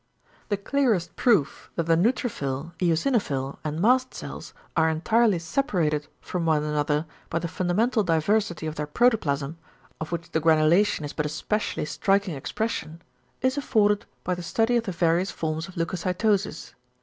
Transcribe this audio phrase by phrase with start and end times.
[0.49, 6.63] The clearest proof that the neutrophil, eosinophil, and mast cells are entirely separated from one
[6.63, 9.59] another by the fundamental diversity of their protoplasm,
[9.99, 13.03] of which the granulation is but a specially striking expression,
[13.43, 16.73] is afforded by the study of the various forms of leucocytosis.